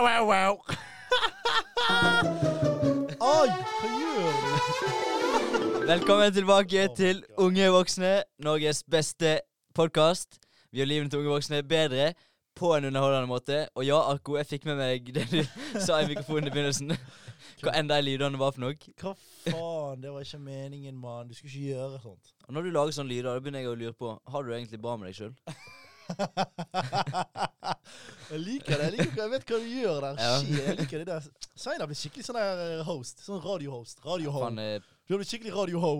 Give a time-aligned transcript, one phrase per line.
[0.00, 0.52] Wow, wow.
[3.20, 5.82] Oi, hva gjør du?
[5.90, 9.34] Velkommen tilbake Oh til Unge voksne, Norges beste
[9.76, 10.38] podkast.
[10.72, 12.14] Vi gjør livet til unge voksne bedre
[12.56, 13.58] på en underholdende måte.
[13.74, 15.42] Og ja, Arko, jeg fikk med meg det du
[15.84, 16.96] sa i mikrofonen i begynnelsen.
[17.60, 18.78] Hva enn de lydene var for noe.
[19.02, 19.12] Hva
[19.50, 21.28] faen, det var ikke meningen, mann.
[21.28, 22.32] Du skulle ikke gjøre sånt.
[22.48, 24.80] Og når du lager sånne lyder, da begynner jeg å lure på Har du egentlig
[24.80, 25.36] bra med deg sjøl.
[28.30, 28.84] jeg liker det.
[28.86, 30.14] Jeg liker jeg vet hva du gjør der.
[30.22, 30.34] Ja.
[30.40, 31.22] Shit, jeg liker det der.
[31.60, 33.16] Sveinar blir skikkelig sånn der eh, host.
[33.26, 33.96] Sånn radiohost.
[34.06, 34.40] Radio-ho.
[34.62, 34.78] Eh,
[35.10, 35.92] Du har blitt skikkelig radio-ho.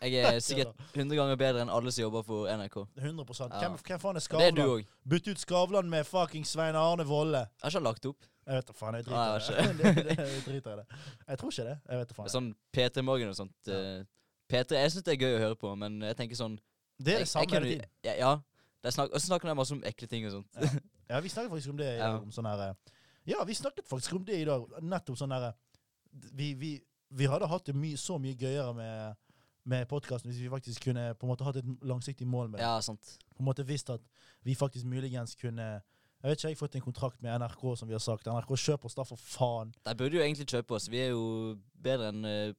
[0.00, 2.76] jeg er sikkert 100 ganger bedre enn alle som jobber for NRK.
[2.96, 3.34] 100 Ja.
[3.60, 4.78] hvem, hvem faen er Det er du Skavlan?
[4.78, 4.82] òg.
[5.12, 7.44] Bytt ut Skavlan med fucking Svein Arne Volle.
[7.44, 8.16] Jeg har ikke lagt opp.
[8.48, 9.84] Jeg vet da faen, jeg Nei, driter i det.
[10.18, 10.86] Jeg driter i det.
[11.28, 11.76] Jeg tror ikke det.
[11.90, 12.28] Jeg vet da faen.
[12.32, 13.52] Sånn P3 Morgen og sånt.
[13.68, 14.00] Eh,
[14.48, 16.56] P3, Jeg syns det er gøy å høre på, men jeg tenker sånn
[16.98, 17.84] Det er jeg- det samme jeg hele tiden.
[18.08, 18.14] Ja.
[18.16, 18.32] ja.
[18.84, 20.60] Og så snakker de masse om ekle ting og sånt.
[20.60, 20.70] Ja.
[21.08, 22.18] Ja, vi snakket faktisk om det i dag.
[22.20, 22.96] Om sånn her, eh,
[23.30, 24.66] ja, vi snakket faktisk om det i dag.
[24.84, 25.54] Nettopp sånn herre
[26.36, 26.74] Vi, vi,
[27.16, 29.16] vi hadde hatt det my, så mye gøyere med,
[29.64, 32.66] med podkasten hvis vi faktisk kunne på en måte hatt et langsiktig mål med det.
[32.66, 33.14] Ja, sant.
[33.32, 34.04] På en måte visst at
[34.44, 35.80] vi faktisk muligens kunne
[36.20, 38.26] Jeg vet ikke, jeg har fått en kontrakt med NRK, som vi har sagt.
[38.26, 39.72] NRK kjøper oss da for faen.
[39.86, 40.88] De burde jo egentlig kjøpe oss.
[40.90, 42.56] Vi er jo bedre enn eh,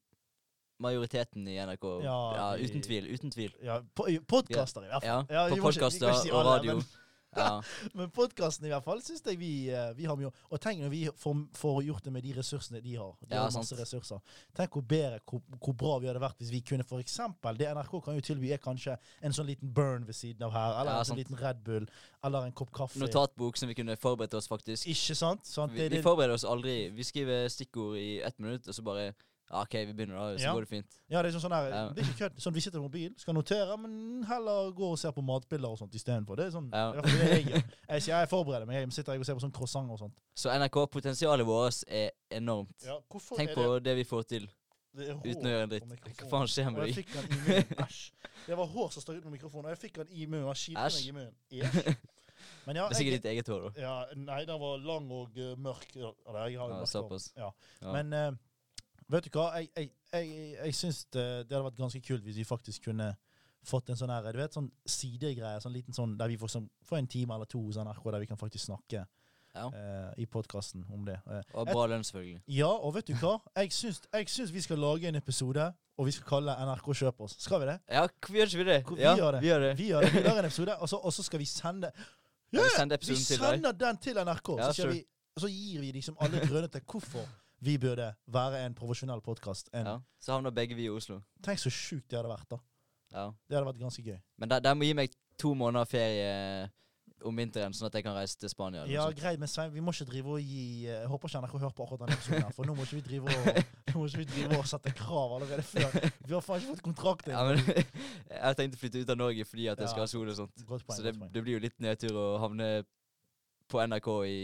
[0.79, 1.85] majoriteten i NRK.
[2.03, 3.11] Ja, ja uten tvil.
[3.13, 3.53] Uten tvil.
[3.63, 5.29] Ja, po Podkaster, i hvert fall.
[5.29, 6.79] Ja, På podkaster og radio.
[6.79, 6.89] Men,
[7.35, 7.63] Ja.
[7.93, 10.89] men podkasten i hvert fall syns jeg vi, eh, vi har mye Og tenk når
[10.89, 13.11] vi får, får gjort det med de ressursene de har.
[13.21, 13.81] De har masse sant.
[13.83, 14.39] ressurser.
[14.57, 17.69] Tenk hvor bedre, hvor, hvor bra vi hadde vært hvis vi kunne for eksempel, Det
[17.69, 20.79] NRK kan jo tilby, er kanskje en sånn liten burn ved siden av her.
[20.81, 21.85] Eller en sånn liten Red Bull.
[22.25, 22.97] Eller en kopp kaffe.
[23.01, 24.89] Notatbok som vi kunne forberedt oss, faktisk.
[24.89, 25.45] Ikke sant?
[25.45, 25.75] sant?
[25.77, 26.79] Vi, vi forbereder oss aldri.
[26.95, 29.11] Vi skriver stikkord i ett minutt, og så bare
[29.49, 30.37] ja, OK, vi begynner, da.
[30.37, 30.53] Så Ja.
[30.53, 30.97] går det fint.
[31.09, 32.39] ja, det er sånn, sånn her, det er ikke kødd.
[32.43, 35.77] Sånn, vi sitter på mobil, skal notere, men heller gå og se på matbilder og
[35.79, 36.35] sånt istedenfor.
[36.37, 36.91] Det er sånn, Ja.
[36.93, 37.63] i er det jeg gjør.
[37.89, 40.13] Jeg jeg forbereder meg, jeg sitter jeg og ser på sånn croissant og sånt.
[40.35, 42.75] Så NRK, potensialet vårt er enormt.
[42.85, 42.99] Ja,
[43.35, 44.47] Tenk er på det vi får til
[44.93, 46.17] det, det uten å gjøre en dritt.
[46.17, 47.05] Hva faen skjer med jeg deg?
[48.47, 50.47] Det var hår som stakk ut med mikrofonen, og jeg fikk den i munnen.
[50.47, 51.35] Han kilte meg i munnen.
[51.51, 51.95] Æsj.
[52.65, 53.81] Men ja, Det er sikkert ditt eget hår, da.
[53.81, 55.89] ja, Nei, den var lang og uh, mørk.
[55.99, 57.31] Eller, jeg har Ja, såpass.
[57.35, 57.49] Ja.
[57.81, 57.91] Ja.
[57.93, 58.31] Men eh,
[59.09, 59.47] vet du hva?
[59.59, 63.13] Jeg, jeg, jeg, jeg syns det, det hadde vært ganske kult hvis vi faktisk kunne
[63.69, 66.69] fått en sånn her, du vet, sånn sidegreie, sånn liten sånn, der vi får, sånn,
[66.87, 69.05] får en time eller to hos NRK, der vi kan faktisk snakke
[69.57, 69.65] Ja.
[69.73, 71.15] Uh, i podkasten om det.
[71.25, 72.43] Uh, Og bra lønn, selvfølgelig.
[72.53, 73.39] ja, og vet du hva?
[73.57, 75.65] Jeg syns, jeg syns vi skal lage en episode,
[75.97, 77.33] og vi skal kalle NRK Kjøp oss.
[77.41, 77.79] Skal vi det?
[77.89, 78.77] Ja, vi gjør ikke det?
[78.93, 79.41] Vi ja, gjør det.
[79.41, 79.71] Vi gjør det.
[79.79, 80.13] Vi gjør det.
[80.13, 81.89] Vi lager en episode, og så, og så skal vi sende
[82.53, 82.63] yeah!
[82.63, 84.93] vi sender Vi sender til den til NRK, Ja, så, sure.
[84.93, 85.03] vi,
[85.41, 87.25] så gir vi liksom alle grønne til hvorfor
[87.59, 89.69] vi burde være en profesjonell podkast.
[89.73, 89.99] Ja.
[90.19, 91.21] Så havner begge vi i Oslo.
[91.43, 92.59] Tenk så sjukt det hadde vært, da.
[93.13, 93.29] Ja.
[93.47, 94.19] Det hadde vært ganske gøy.
[94.37, 96.69] Men de, de må gi meg to måneder ferie
[97.27, 98.85] om vinteren, sånn at jeg kan reise til Spania.
[98.87, 101.55] Ja, greit, men Svein, vi må ikke drive og gi eh, Jeg håper ikke NRK
[101.57, 103.49] hører på akkurat denne episoden, her, for nå må ikke vi drive og
[103.89, 105.97] Nå må ikke vi drive og sette krav allerede før.
[105.99, 107.59] Vi har faen ikke fått kontrakt Ja, men
[108.31, 110.37] jeg har tenkt å flytte ut av Norge fordi at jeg skal ha sol og
[110.37, 110.63] sånt.
[110.69, 110.85] Poeng.
[110.93, 112.69] Så det, det blir jo litt nedtur å havne
[113.69, 114.39] på NRK i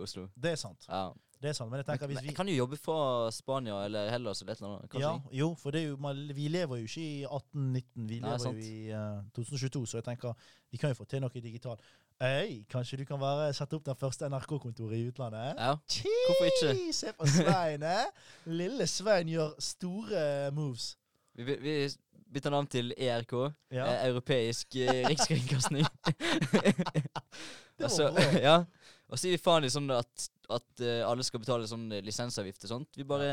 [0.00, 0.28] Oslo.
[0.38, 0.86] Det er sant.
[0.88, 1.08] Ja.
[1.40, 3.78] Det er sant, Men jeg tenker Men hvis vi jeg kan jo jobbe fra Spania
[3.86, 4.96] eller Hellas eller et eller annet.
[5.00, 5.94] Ja, jo, for det jo,
[6.36, 8.60] vi lever jo ikke i 1819, vi Nei, lever sant.
[8.60, 10.34] jo i uh, 2022, så jeg tenker
[10.70, 11.80] vi kan jo få til noe digitalt.
[12.20, 15.56] Hei, kanskje du kan være, sette opp det første NRK-kontoret i utlandet?
[15.56, 15.72] Ja.
[15.88, 16.92] Tji, Hvorfor ikke?
[16.92, 18.28] Se på Svein, eh?
[18.44, 20.90] Lille Svein gjør store moves.
[21.40, 21.76] Vi, vi
[22.30, 23.32] bytter navn til ERK.
[23.72, 25.86] Ja, Eh, europeisk eh, rikskringkasting.
[27.78, 28.40] det altså, var bra.
[28.44, 28.58] ja.
[29.08, 32.02] Og så gir vi faen i sånn at, at eh, alle skal betale sånn eh,
[32.06, 32.96] lisensavgift og sånt.
[32.98, 33.30] Vi bare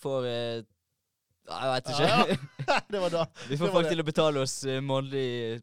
[0.00, 0.62] får eh,
[1.48, 2.08] Jeg veit ikke.
[2.08, 2.36] Ja,
[2.92, 3.24] det var da.
[3.46, 3.92] vi det får var folk det.
[3.94, 5.62] til å betale oss eh, månedlig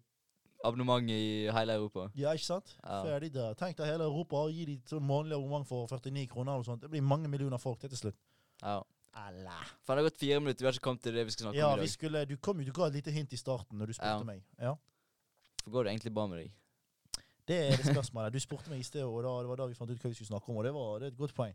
[0.65, 1.19] abonnement i
[1.53, 2.07] hele Europa.
[2.17, 2.71] Ja, ikke sant?
[2.81, 3.01] Ja.
[3.05, 3.53] Ferdig der.
[3.59, 6.57] Tenk deg hele Europa og gi de sånn månedlig abonnement for 49 kroner.
[6.57, 6.81] og sånt.
[6.81, 8.17] Det blir mange millioner folk til til slutt.
[8.63, 8.79] Ja.
[9.15, 11.55] Faen, det har gått fire minutter, vi har ikke kommet til det vi skal snakke
[11.61, 11.93] Ja, om i vi dag.
[11.93, 14.25] skulle, du, kom, jo- du ga et lite hint i starten når du spurte Ja.
[14.27, 14.41] meg.
[14.59, 14.73] Ja.
[15.63, 16.49] Hvorfor går det egentlig bra med deg?
[17.47, 18.33] Det er det spørsmålet.
[18.33, 20.17] Du spurte meg i sted, og da, det var da vi fant ut hva vi
[20.17, 20.57] skulle snakke om.
[20.57, 21.53] Og det, var, det er et godt poeng.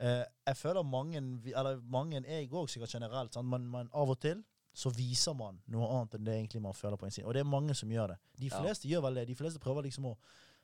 [0.00, 1.22] Eh, jeg føler mange,
[1.54, 3.48] eller mange jeg òg sikkert generelt, sant?
[3.50, 4.42] Men, men, av og til
[4.78, 7.26] så viser man noe annet enn det egentlig man føler på innsiden.
[7.26, 8.18] Og det er mange som gjør det.
[8.38, 8.60] De Ja.
[8.62, 9.26] fleste gjør vel det.
[9.28, 10.18] De fleste prøver liksom å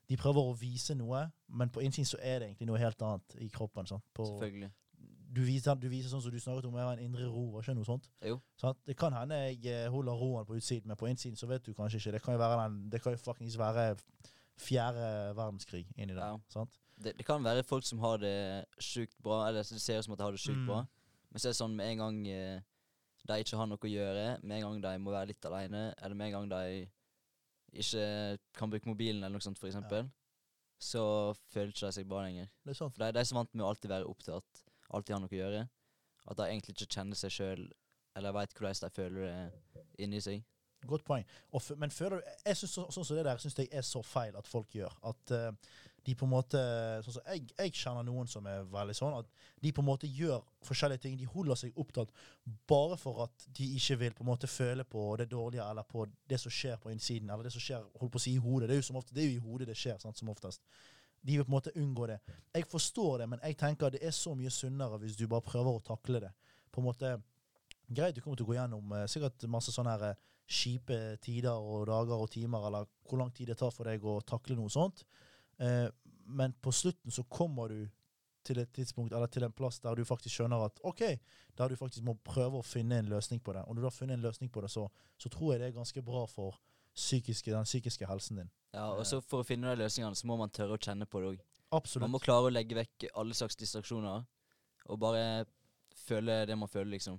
[0.08, 3.36] de prøver å vise noe, men på innsiden så er det egentlig noe helt annet
[3.40, 3.86] i kroppen.
[4.14, 4.70] På, Selvfølgelig.
[5.32, 7.64] du, viser, du viser sånn som du snakket om, jeg har en indre ro, var
[7.64, 8.10] ikke noe sånt?
[8.20, 8.36] Jo.
[8.60, 8.78] Sant?
[8.86, 11.72] Det kan hende jeg eh, holder roen på utsiden, men på innsiden så vet du
[11.72, 12.12] kanskje ikke.
[12.18, 13.94] Det kan jo være, den, det kan jo fuckings være
[14.60, 16.34] fjerde verdenskrig inni der.
[16.34, 16.38] Ja.
[16.52, 16.76] Sant?
[16.96, 18.34] Det, det kan være folk som har det
[18.78, 20.66] sjukt bra, eller det ser ut som at de har det sjukt Mm.
[20.68, 20.84] bra.
[21.30, 22.60] Men så er det sånn med en gang eh,
[23.26, 26.14] de ikke har noe å gjøre, med en gang de må være litt alene, eller
[26.14, 26.90] med en gang de
[27.74, 30.06] ikke kan bruke mobilen eller noe sånt, for eksempel,
[30.78, 32.46] så føler ikke de seg bra lenger.
[32.62, 32.94] Det er sant.
[32.94, 34.62] For de, de er så vant med å alltid være opptatt,
[34.94, 35.62] alltid ha noe å gjøre,
[36.30, 37.64] at de egentlig ikke kjenner seg sjøl,
[38.14, 40.44] eller veit hvordan de føler det inni seg.
[40.86, 41.24] Godt poeng.
[41.76, 44.36] Men føler du jeg synes, så, Sånn som det der syns jeg er så feil
[44.36, 44.94] at folk gjør.
[45.10, 46.60] At uh, de på en måte
[47.04, 49.16] sånn som jeg, jeg kjenner noen som er veldig sånn.
[49.22, 51.16] At de på en måte gjør forskjellige ting.
[51.20, 52.12] De holder seg opptatt
[52.68, 56.04] bare for at de ikke vil på en måte føle på det dårlige eller på
[56.28, 57.30] det som skjer på innsiden.
[57.30, 58.68] Eller det som skjer holdt på å si i hodet.
[58.68, 60.64] Det er jo, som ofte, det er jo i hodet det skjer, sant, som oftest.
[61.24, 62.18] De vil på en måte unngå det.
[62.52, 65.78] Jeg forstår det, men jeg tenker det er så mye sunnere hvis du bare prøver
[65.78, 66.34] å takle det.
[66.68, 67.16] På en måte
[67.84, 71.56] Greit, du kommer til å gå gjennom eh, sikkert masse sånne her eh, kjipe tider
[71.56, 74.72] og dager og timer, eller hvor lang tid det tar for deg å takle noe
[74.72, 75.04] sånt.
[75.58, 75.88] Eh,
[76.26, 77.86] men på slutten så kommer du
[78.44, 81.02] til et tidspunkt, eller til en plass der du faktisk skjønner at OK,
[81.56, 83.64] der du faktisk må prøve å finne en løsning på det.
[83.64, 84.84] Og når du har funnet en løsning på det, så,
[85.16, 86.58] så tror jeg det er ganske bra for
[86.94, 88.52] psykiske, den psykiske helsen din.
[88.74, 91.22] Ja, og så For å finne de løsningene så må man tørre å kjenne på
[91.22, 91.44] det òg.
[92.02, 94.26] Man må klare å legge vekk alle slags distraksjoner,
[94.92, 95.46] og bare
[96.04, 97.16] føle det man føler, liksom.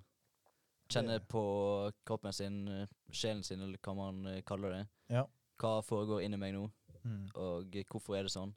[0.91, 1.41] Kjenne på
[2.05, 2.59] kroppen sin,
[3.11, 4.83] sjelen sin, eller hva man eh, kaller det.
[5.15, 5.23] Ja.
[5.61, 6.67] Hva foregår inni meg nå,
[7.05, 7.27] Mm.
[7.37, 8.49] og hvorfor er det sånn?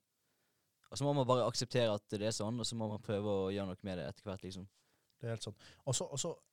[0.91, 3.29] Og så må man bare akseptere at det er sånn, og så må man prøve
[3.29, 4.65] å gjøre noe med det etter hvert, liksom.
[5.21, 5.67] Det er helt sant.
[5.85, 6.07] Og så,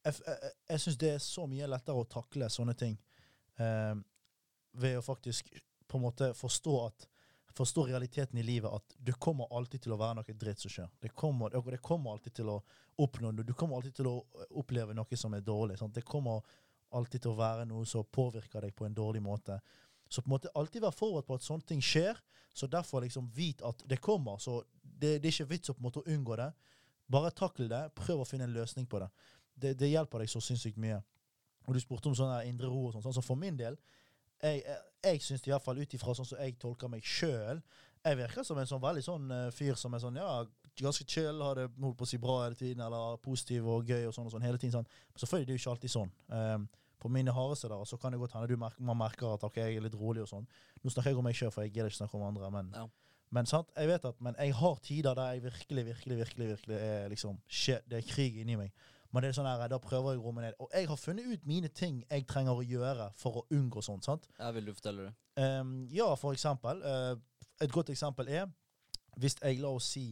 [0.04, 2.98] jeg, jeg, jeg syns det er så mye lettere å takle sånne ting
[3.64, 3.96] eh,
[4.74, 5.54] ved å faktisk
[5.88, 7.08] på en måte forstå at
[7.56, 10.90] Forstå realiteten i livet, at det kommer alltid til å være noe dritt som skjer.
[11.00, 12.58] Det kommer, det kommer alltid til å
[13.00, 13.32] oppnå.
[13.32, 14.16] Du kommer alltid til å
[14.60, 15.78] oppleve noe som er dårlig.
[15.80, 15.96] Sant?
[15.96, 16.44] Det kommer
[16.96, 19.60] alltid til å være noe som påvirker deg på en dårlig måte.
[20.10, 22.20] Så på en måte alltid være forberedt på at sånne ting skjer.
[22.56, 24.38] Så derfor liksom vit at det kommer.
[24.40, 26.52] Så det, det er ikke vits å på en måte unngå det.
[27.12, 27.82] Bare takle det.
[27.98, 29.10] Prøv å finne en løsning på det.
[29.56, 31.02] Det, det hjelper deg så sinnssykt mye.
[31.66, 33.04] Og du spurte om sånn indre ro og sånn.
[33.06, 33.18] sånn.
[33.18, 33.78] Så for min del,
[34.46, 37.60] jeg, jeg, jeg syns iallfall ut ifra sånn som jeg tolker meg sjøl
[38.06, 40.32] Jeg virker som en sånn veldig sånn eh, fyr som er sånn ja,
[40.78, 44.10] ganske chill, har det holdt på å si bra hele tiden, eller positiv og gøy
[44.10, 44.74] og sånn og sånn hele tiden.
[44.76, 44.90] sånn.
[45.14, 46.12] Men selvfølgelig det er jo ikke alltid sånn.
[46.28, 46.68] Um,
[47.02, 49.70] på mine hardeste dager så kan det godt hende du merker, man merker at okay,
[49.72, 50.46] jeg er litt rolig og sånn.
[50.84, 52.52] Nå snakker jeg om meg sjøl, for jeg gidder ikke snakke om andre.
[52.54, 52.86] Men, Ja.
[53.38, 56.78] men sant, jeg vet at, men jeg har tider der jeg virkelig, virkelig, virkelig virkelig
[56.82, 58.72] er liksom shit, det er krig inni meg.
[59.16, 60.58] Men det er sånn her, da prøver jeg å roe meg ned.
[60.60, 64.04] Og jeg har funnet ut mine ting jeg trenger å gjøre for å unngå sånt.
[64.04, 64.28] sant?
[64.36, 65.14] Ja, vil du fortelle det?
[65.40, 66.84] Um, ja, for eksempel.
[66.84, 68.50] Uh, et godt eksempel er
[69.16, 70.10] hvis jeg, la oss si,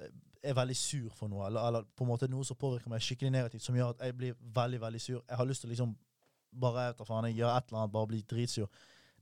[0.00, 0.12] eh,
[0.48, 3.34] er veldig sur for noe, eller, eller på en måte noe som påvirker meg skikkelig
[3.34, 5.18] negativt, som gjør at jeg blir veldig, veldig sur.
[5.18, 5.92] Jeg har lyst til å liksom
[6.64, 8.70] bare etter faen, jeg gjør et eller annet, bare bli dritsur.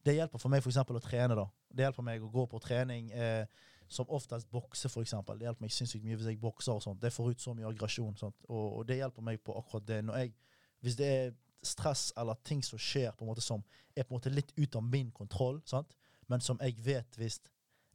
[0.07, 1.35] Det hjelper for meg eksempel å trene.
[1.35, 1.49] da.
[1.75, 3.11] Det hjelper meg å gå på trening.
[3.11, 5.39] Eh, som oftest bokser, for eksempel.
[5.39, 6.73] Det hjelper meg sinnssykt mye hvis jeg bokser.
[6.73, 7.03] og sånt.
[7.03, 8.17] Det får ut så mye aggresjon.
[8.23, 10.01] Og, og det hjelper meg på akkurat det.
[10.05, 10.33] Når jeg,
[10.81, 11.35] hvis det er
[11.67, 13.63] stress eller ting som skjer på en måte som
[13.97, 15.97] er på en måte litt ut av min kontroll, sant?
[16.27, 17.41] men som jeg vet hvis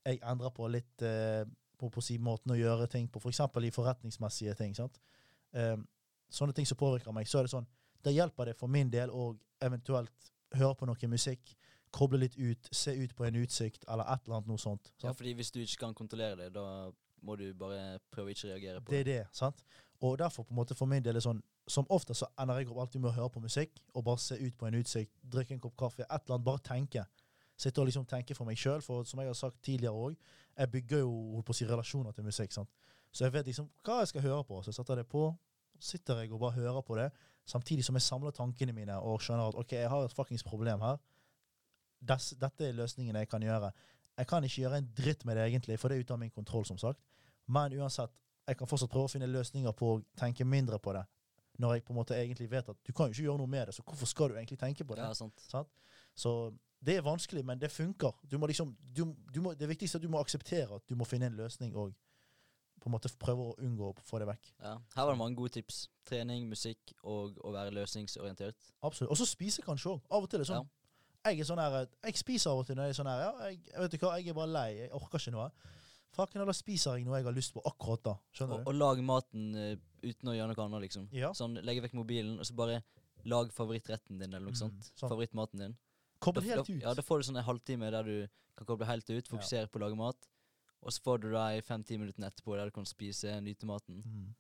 [0.05, 1.43] jeg endrer på litt eh,
[1.77, 3.41] på, på si måten å gjøre ting på, f.eks.
[3.41, 4.75] i forretningsmessige ting.
[4.77, 5.77] Eh,
[6.31, 7.69] sånne ting som påvirker meg, så er det sånn
[8.01, 11.53] Da hjelper det for min del å eventuelt høre på noe musikk,
[11.91, 14.91] koble litt ut, se ut på en utsikt, eller et eller annet noe sånt.
[15.03, 16.91] Ja, fordi hvis du ikke kan kontrollere det, da
[17.21, 19.15] må du bare prøve å ikke reagere på Det det.
[19.17, 19.63] er det, sant?
[20.01, 22.71] Og derfor på en måte for min del er sånn Som ofte så ender jeg
[22.71, 25.53] opp alltid med å høre på musikk og bare se ut på en utsikt, drikke
[25.53, 27.03] en kopp kaffe, et eller annet, bare tenke.
[27.55, 30.15] Sitte og liksom tenke for meg sjøl, for som jeg har sagt tidligere òg,
[30.57, 32.51] jeg bygger jo holdt på å si relasjoner til musikk.
[32.51, 32.69] sant?
[33.13, 34.63] Så jeg vet liksom hva jeg skal høre på.
[34.63, 35.27] Så jeg setter det på,
[35.79, 37.11] sitter jeg og bare hører på det,
[37.45, 40.81] samtidig som jeg samler tankene mine og skjønner at OK, jeg har et fuckings problem
[40.81, 40.97] her.
[42.01, 43.71] Des, dette er løsningen jeg kan gjøre.
[44.17, 46.33] Jeg kan ikke gjøre en dritt med det, egentlig, for det er ute av min
[46.33, 46.99] kontroll, som sagt.
[47.47, 48.13] Men uansett,
[48.47, 51.05] jeg kan fortsatt prøve å finne løsninger på å tenke mindre på det.
[51.61, 53.69] Når jeg på en måte egentlig vet at du kan jo ikke gjøre noe med
[53.69, 55.05] det, så hvorfor skal du egentlig tenke på det?
[55.05, 55.43] Ja, sant.
[55.45, 55.69] Sant?
[56.17, 58.15] Så det er vanskelig, men det funker.
[58.31, 59.03] Du må liksom, du,
[59.33, 61.75] du må, det viktigste er at du må akseptere at du må finne en løsning
[61.77, 61.93] og
[62.81, 64.47] på en måte prøve å unngå å få det vekk.
[64.63, 64.73] Ja.
[64.95, 65.83] Her var det mange gode tips.
[66.09, 68.71] Trening, musikk og å være løsningsorientert.
[68.81, 69.11] Absolutt.
[69.13, 70.07] Og så spise kanskje òg.
[70.09, 70.71] Av og til er det sånn.
[71.25, 73.31] Jeg er sånn her, jeg spiser av og til når jeg er sånn her Ja,
[73.51, 74.69] jeg, vet du hva, jeg er bare lei.
[74.79, 75.51] Jeg orker ikke noe.
[76.11, 78.15] Fucken, da spiser jeg noe jeg har lyst på akkurat da.
[78.35, 78.69] Skjønner Og, du?
[78.71, 81.05] og lag maten uh, uten å gjøre noe annet, liksom.
[81.15, 81.29] Ja.
[81.37, 82.81] Sånn, Legge vekk mobilen, og så bare
[83.29, 84.89] lag favorittretten din, eller noe Mm, sånt.
[84.97, 85.09] sånn.
[85.13, 85.77] Favorittmaten din.
[86.19, 86.81] Koble Da- helt da, ut.
[86.81, 89.77] Ja, da får du sånn en halvtime der du kan koble helt ut, fokusere på
[89.79, 90.27] å lage mat.
[90.83, 94.01] Og så får du de fem-ti minuttene etterpå der du kan spise, nyte maten.
[94.03, 94.33] Mm.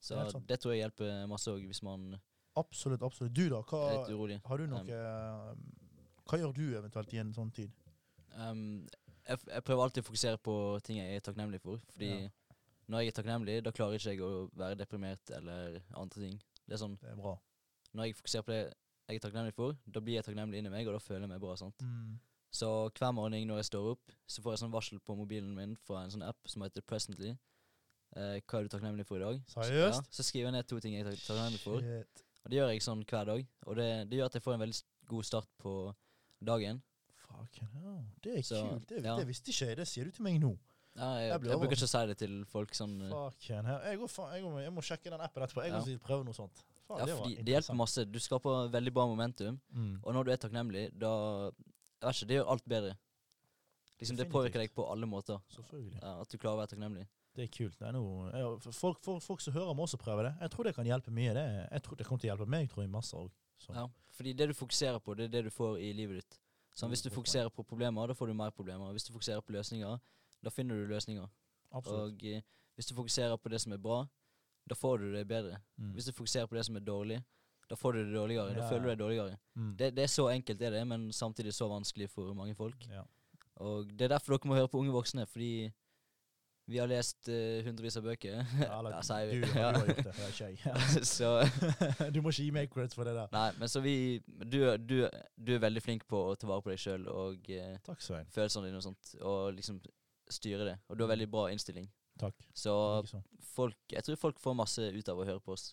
[0.00, 2.18] Så Det det tror jeg hjelper masse òg, hvis man
[2.56, 3.02] Absolutt.
[3.02, 3.34] absolutt.
[3.34, 3.60] Du, da?
[3.62, 4.06] Hva,
[4.48, 5.85] har du noe Um,
[6.26, 7.72] Hva gjør du eventuelt i en sånn tid?
[8.36, 8.86] Um,
[9.26, 10.54] jeg, jeg prøver alltid å fokusere på
[10.86, 11.78] ting jeg er takknemlig for.
[11.92, 12.28] Fordi Ja.
[12.88, 16.40] når jeg er takknemlig, da klarer ikke jeg å være deprimert eller andre ting.
[16.66, 17.36] Det er sånn, Det er bra.
[17.94, 18.62] Når jeg fokuserer på det
[19.08, 21.40] jeg er takknemlig for, da blir jeg takknemlig inni meg, og da føler jeg meg
[21.40, 21.54] bra.
[21.56, 21.78] sant?
[21.82, 22.18] Mm.
[22.52, 25.76] Så hver morgen når jeg står opp, så får jeg sånn varsel på mobilen min
[25.76, 27.36] fra en sånn app som heter Presently.
[28.16, 29.40] Eh, hva er du takknemlig for i dag?
[29.46, 30.02] Seriøst?
[30.02, 31.80] Ja, så skriver jeg ned to ting jeg er tak- takknemlig for.
[31.80, 32.22] Shit.
[32.44, 33.46] Og det gjør jeg sånn hver dag.
[33.66, 35.72] Og det, det gjør at jeg får en veldig god start på
[36.44, 36.82] dagen.
[37.26, 38.00] Fucking hell.
[38.24, 38.88] Det er Så, kult.
[38.88, 39.16] Det, ja.
[39.18, 39.76] det visste ikke jeg.
[39.76, 40.54] Det sier du til meg nå.
[40.96, 43.80] Ja, jeg, Jeg jeg, bruker ikke å si det til folk sånn Fucking hell.
[43.84, 45.64] Jeg, går, jeg, går, jeg må sjekke den appen etterpå.
[45.66, 45.80] Jeg Ja.
[45.84, 46.62] må prøve noe sånt.
[46.86, 48.04] Faen, Ja, fordi det hjelper masse.
[48.08, 49.58] Du skaper veldig bra momentum.
[49.74, 49.98] Mm.
[50.02, 51.12] Og når du er takknemlig, da
[51.50, 52.96] Jeg vet ikke, det gjør alt bedre.
[54.00, 55.40] Liksom Det påvirker deg på alle måter.
[55.52, 56.00] Selvfølgelig.
[56.02, 57.06] Ja, at du klarer å være takknemlig.
[57.36, 57.76] Det er kult.
[57.78, 60.34] Det er noe, folk, folk, folk som hører, må også prøve det.
[60.40, 61.34] Jeg tror det kan hjelpe mye.
[61.36, 63.30] Det, jeg tror det kommer til å hjelpe meg tror jeg, masse òg.
[63.68, 63.86] Ja,
[64.16, 66.38] fordi det du fokuserer på, det er det du får i livet ditt.
[66.76, 68.90] Så hvis du fokuserer på problemer, da får du mer problemer.
[68.92, 69.98] Hvis du fokuserer på løsninger,
[70.44, 71.26] da finner du løsninger.
[71.72, 72.20] Absolutt.
[72.20, 72.42] Og eh,
[72.74, 74.02] hvis du fokuserer på det som er bra,
[74.68, 75.56] da får du det bedre.
[75.76, 75.92] Mm.
[75.92, 77.22] Hvis du fokuserer på det som er dårlig,
[77.70, 78.54] da får du det dårligere.
[78.54, 79.38] Da føler du deg dårligere.
[79.54, 79.76] Mm.
[79.78, 82.86] Det, det er så enkelt, det er det, men samtidig så vanskelig for mange folk.
[82.90, 83.02] Ja.
[83.56, 85.72] Og det er derfor dere må høre på Unge voksne, fordi
[86.66, 88.40] vi har lest uh, hundrevis av bøker.
[88.60, 89.40] Ja, eller, Ja, du, vi.
[89.46, 92.12] du har gjort det, det er ikke jeg.
[92.14, 93.30] du må ikke gi meg creds for det der.
[93.34, 93.94] Nei, men så vi
[94.26, 94.96] Du, du,
[95.38, 98.02] du er veldig flink på å ta vare på deg sjøl og uh, Takk,
[98.34, 99.78] følelsene dine og sånt, og liksom
[100.32, 100.76] styre det.
[100.90, 101.86] Og du har veldig bra innstilling.
[102.18, 102.46] Takk.
[102.56, 102.74] Så
[103.54, 105.70] folk Jeg tror folk får masse ut av å høre på oss.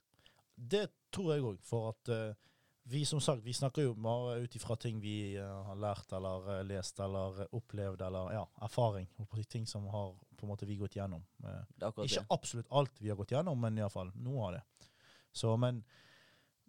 [0.54, 2.52] Det tror jeg òg, for at uh,
[2.84, 6.50] vi som sagt, vi snakker jo bare ut ifra ting vi uh, har lært eller
[6.52, 9.08] uh, lest eller opplevd eller ja, erfaring.
[9.18, 11.24] og på Ting som har på en måte vi gått gjennom.
[11.48, 14.90] Eh, ikke absolutt alt vi har gått gjennom, men iallfall noe av det.
[15.34, 15.80] Så, men,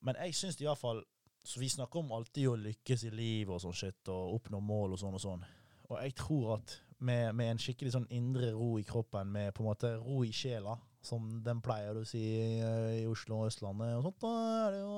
[0.07, 1.03] men jeg syns iallfall
[1.45, 4.95] så Vi snakker om alltid å lykkes i livet og sånn shit, og oppnå mål
[4.95, 5.43] og sånn og sånn.
[5.91, 6.73] Og jeg tror at
[7.05, 10.33] med, med en skikkelig sånn indre ro i kroppen, med på en måte ro i
[10.33, 14.73] sjela, som den pleier å si eh, i Oslo og Østlandet og sånt, da er
[14.73, 14.95] det jo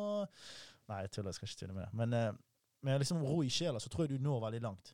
[0.87, 1.99] Nei, jeg tuller, jeg skal ikke tulle med det.
[1.99, 2.39] Men eh,
[2.87, 4.93] med liksom ro i sjela, så tror jeg du når veldig langt.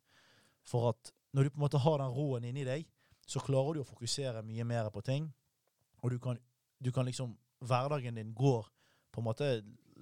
[0.65, 2.87] For at når du på en måte har den roen inni deg,
[3.27, 5.29] så klarer du å fokusere mye mer på ting.
[6.03, 6.39] Og du kan,
[6.83, 8.67] du kan liksom Hverdagen din går
[9.15, 9.49] på en måte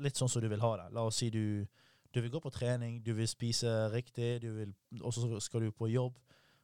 [0.00, 0.86] litt sånn som du vil ha det.
[0.96, 1.66] La oss si du,
[2.08, 4.70] du vil gå på trening, du vil spise riktig, du vil,
[5.02, 6.16] og så skal du på jobb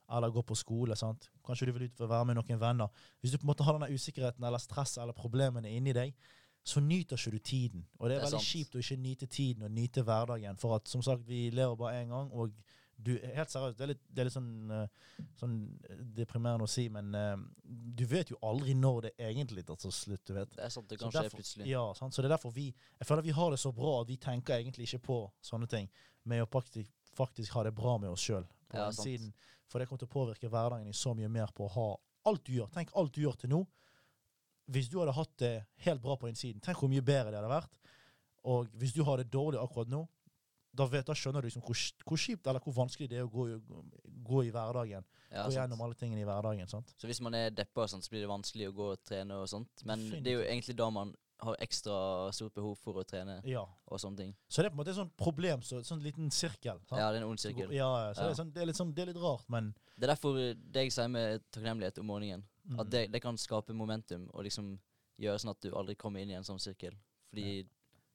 [0.09, 0.97] eller gå på skole.
[0.97, 1.29] sant?
[1.45, 2.89] Kanskje du vil ut og være med noen venner.
[3.21, 6.15] Hvis du på en måte har denne usikkerheten eller stresset eller problemene inni deg,
[6.67, 7.85] så nyter ikke du tiden.
[7.99, 8.51] Og det er, Det er veldig sant.
[8.57, 10.57] kjipt å ikke nyte tiden og nyte hverdagen.
[10.57, 12.57] For at som sagt, vi lever bare én gang, og
[12.97, 15.57] du Helt seriøst, det er litt, det er litt sånn, eh, sånn
[16.17, 17.35] deprimerende å si, men eh,
[17.67, 20.55] du vet jo aldri når det egentlig tar til slutt, du vet.
[20.57, 21.69] Det er sant, det kan skje plutselig.
[21.71, 22.17] Ja, sant?
[22.17, 24.57] Så det er derfor vi Jeg føler vi har det så bra at vi tenker
[24.57, 25.91] egentlig ikke på sånne ting,
[26.25, 28.91] med å faktisk, faktisk ha det bra med oss sjøl Ja.
[29.67, 31.89] For det kommer til å påvirke hverdagen din så mye mer på å ha
[32.31, 32.71] alt du gjør.
[32.75, 33.65] Tenk alt du gjør til nå.
[34.71, 35.55] Hvis du hadde hatt det
[35.87, 37.79] helt bra på innsiden, tenk hvor mye bedre det hadde vært.
[38.47, 40.05] Og hvis du har det dårlig akkurat nå,
[40.77, 43.33] da, vet, da skjønner du liksom hvor, hvor kjipt eller hvor vanskelig det er å
[43.33, 43.49] gå,
[44.27, 45.07] gå i hverdagen.
[45.31, 46.69] Ja, gå gjennom alle tingene i hverdagen.
[46.71, 46.93] sant?
[47.01, 49.85] Så hvis man er deppa, så blir det vanskelig å gå og trene og sånt.
[49.89, 51.15] Men det er jo egentlig da man
[51.45, 53.67] har ekstra stort behov for å trene Ja.
[53.87, 54.37] og sånne ting.
[54.49, 56.81] Så det er på en måte et sånt problem, så, sånn liten sirkel.
[56.89, 56.99] sant?
[57.01, 57.73] Ja, det er en ond sirkel.
[57.73, 58.25] Ja, ja, så Ja.
[58.25, 60.83] Det, er sånn, det, er sånn, det er litt rart, men Det er derfor det
[60.83, 62.81] jeg sier med takknemlighet om morgenen, mm.
[62.81, 64.79] at det, det kan skape momentum og liksom
[65.19, 66.97] gjøre sånn at du aldri kommer inn i en sånn sirkel.
[67.31, 67.67] Fordi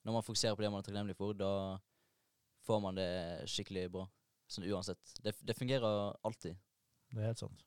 [0.06, 1.80] når man fokuserer på det man er takknemlig for, da
[2.68, 3.10] får man det
[3.50, 4.06] skikkelig bra.
[4.52, 5.14] Sånn uansett.
[5.24, 6.58] Det, det fungerer alltid.
[7.12, 7.64] Det er helt sant.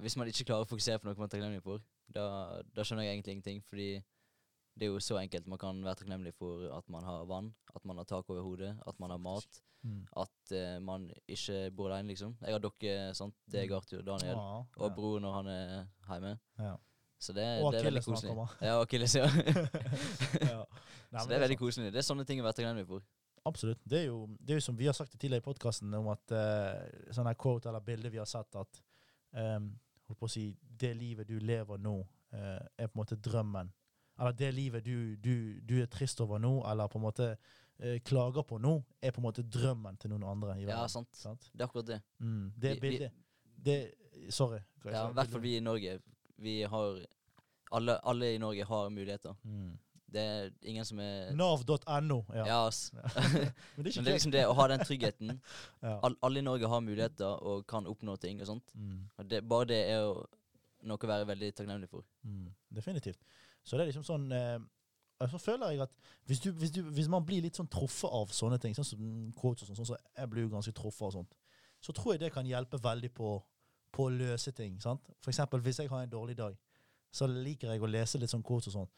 [0.00, 1.80] Hvis man ikke klarer å fokusere på noe man er takknemlig for,
[2.12, 2.24] da,
[2.76, 3.62] da skjønner jeg egentlig ingenting.
[3.68, 3.88] Fordi
[4.76, 5.46] det er jo så enkelt.
[5.48, 8.74] Man kan være takknemlig for at man har vann, at man har tak over hodet,
[8.86, 10.00] at man har mat, Mm.
[10.18, 12.32] at uh, man ikke bor alene, liksom.
[12.42, 13.34] Jeg har dere, sant.
[13.46, 13.74] Det er Mm.
[13.76, 14.46] Arthur, Daniel Ja,
[14.80, 14.94] og ja.
[14.96, 16.32] bror når han er hjemme.
[16.58, 16.72] Ja.
[17.20, 18.32] Så det, Og det er veldig koselig.
[18.66, 19.26] Ja, Akilles, ja.
[20.50, 20.64] ja.
[21.12, 21.92] Nei, så det er veldig koselig.
[21.94, 23.04] Det er sånne ting å være takknemlig for.
[23.46, 23.80] Absolutt.
[23.84, 26.34] Det er, jo, det er jo som vi har sagt tidligere i podkasten, om at
[26.34, 28.80] uh, sånne quote eller bilder vi har sett, at
[29.38, 29.68] um,
[30.08, 30.48] holdt på å si,
[30.82, 31.98] det livet du lever nå,
[32.34, 33.70] uh, er på en måte drømmen.
[34.16, 37.96] Eller det livet du, du, du er trist over nå, eller på en måte uh,
[38.06, 40.58] klager på nå, er på en måte drømmen til noen andre.
[40.58, 41.12] i Ja, sant.
[41.14, 41.50] Sant?
[41.52, 42.02] Det er akkurat det.
[42.18, 43.22] Mm, det vi- bildet
[43.66, 43.80] det,
[44.30, 44.60] Sorry.
[44.84, 45.08] Ja?
[45.10, 45.98] I hvert fall vi i Norge.
[46.42, 47.00] Vi har
[47.72, 49.34] alle, alle i Norge har muligheter.
[49.44, 49.76] Mm.
[50.12, 52.20] Det er ingen som er Nav.no.
[52.30, 52.44] Ja.
[52.46, 52.92] Ja, ass.
[52.94, 55.32] Men det er Men det er liksom det å ha den tryggheten.
[55.86, 55.96] ja.
[56.06, 58.70] All, alle i Norge har muligheter og kan oppnå ting og sånt.
[58.74, 59.00] mm.
[59.18, 60.14] Og det, bare det er jo
[60.86, 62.06] noe å være veldig takknemlig for.
[62.22, 62.48] Mm,
[62.78, 63.18] definitivt.
[63.66, 64.60] Så det er liksom sånn eh,
[65.32, 65.94] Så føler jeg at
[66.28, 69.10] hvis, du, hvis, du, hvis man blir litt sånn truffet av sånne ting, sånn som
[69.38, 71.36] quotes og sånn, sånn så jeg blir jo ganske truffet av sånt,
[71.82, 73.34] så tror jeg det kan hjelpe veldig på,
[73.94, 74.78] på å løse ting.
[74.82, 75.10] sant?
[75.24, 76.56] For eksempel hvis jeg har en dårlig dag,
[77.16, 78.90] så liker jeg å lese litt sånn quotes og sånn.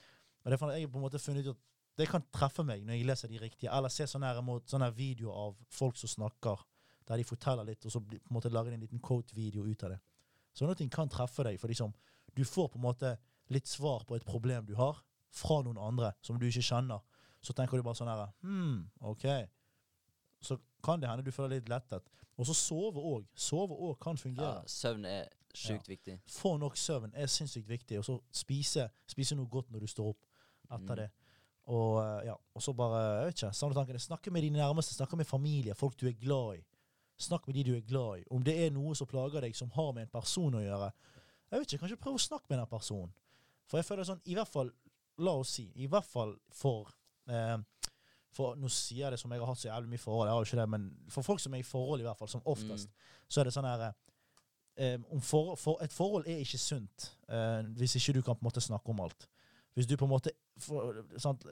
[0.49, 1.65] Og det er jeg på en måte funnet ut at
[1.99, 5.35] det kan treffe meg når jeg leser de riktige, eller ser sånne, her, sånne videoer
[5.35, 6.63] av folk som snakker
[7.09, 9.85] der de forteller litt, og så på en måte lager de en liten quote-video ut
[9.85, 9.99] av det.
[10.57, 11.93] Sånne ting kan treffe deg, for liksom,
[12.37, 13.13] du får på en måte
[13.53, 15.01] litt svar på et problem du har,
[15.35, 17.03] fra noen andre som du ikke kjenner.
[17.45, 19.27] Så tenker du bare sånn her Hm, OK.
[20.41, 22.07] Så kan det hende du føler litt lettet.
[22.39, 23.27] Og så sove òg.
[23.35, 24.63] Sove òg kan fungere.
[24.63, 26.19] Ja, søvn er sjukt viktig.
[26.31, 27.99] Få nok søvn er sinnssykt viktig.
[27.99, 30.28] Og så spise, spise noe godt når du står opp
[30.71, 30.97] etter Mm.
[30.97, 31.11] det.
[31.69, 34.01] Og eh, ja, og så bare, jeg vet ikke, tankene.
[34.01, 36.65] Snakke med dine nærmeste, snakke med familie, folk du er glad i.
[37.19, 38.25] Snakk med de du er glad i.
[38.31, 40.93] Om det er noe som plager deg som har med en person å gjøre,
[41.51, 43.13] jeg vet ikke, kanskje prøv å snakke med den personen.
[43.67, 44.71] For jeg føler sånn, i hvert fall,
[45.19, 46.89] la oss si, i hvert fall for
[47.29, 47.59] eh,
[48.39, 50.43] for nå sier jeg det som jeg har hatt så jævlig mye forhold, jeg har
[50.45, 52.91] jo ikke det, men for folk som er i forhold, i hvert fall, som oftest,
[53.29, 53.85] så er det sånn her
[54.77, 58.45] eh, om for, for, Et forhold er ikke sunt eh, hvis ikke du kan på
[58.45, 59.27] en måte snakke om alt.
[59.75, 60.33] Hvis du på en måte
[60.65, 61.45] for, sant,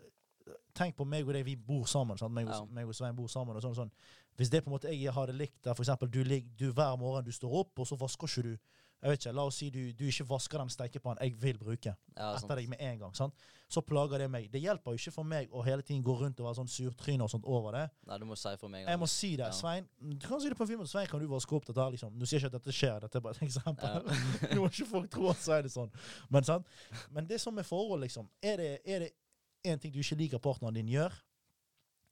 [0.76, 2.18] Tenk på meg og deg, vi bor sammen.
[2.20, 2.32] Sant?
[2.32, 2.64] Meg, og, Ja.
[2.70, 3.56] meg og Svein bor sammen.
[3.56, 3.90] og sånn, sånn.
[4.36, 6.96] Hvis det på en måte jeg har det likt der for eksempel, du, du hver
[7.00, 8.56] morgen du står opp, og så vasker ikke du
[9.02, 11.92] jeg vet ikke, La oss si du, du ikke vasker den stekepannen jeg vil bruke
[12.16, 13.14] Ja, etter deg med en gang.
[13.14, 13.34] sant?
[13.68, 14.46] Så plager det meg.
[14.50, 17.24] Det hjelper jo ikke for meg å hele tiden gå rundt og være sånn surtryne
[17.26, 17.84] og sånt over det.
[18.06, 18.86] Nei, du må si for meg.
[18.86, 19.48] Jeg må si det.
[19.50, 19.56] Ja.
[19.58, 20.86] Svein, du kan si det på filmen.
[20.86, 21.88] Svein, kan du vaske opp dette?
[21.96, 22.14] liksom.
[22.14, 24.10] Nå sier jeg ikke at dette skjer, dette er bare et eksempel.
[24.54, 25.90] Nå må ikke folk tro at Svein er sånn.
[26.30, 26.70] Men, sant?
[27.10, 28.30] Men det er sånn forhold, liksom.
[28.40, 29.12] Er det, er det
[29.66, 31.14] en ting du ikke liker partneren din gjør,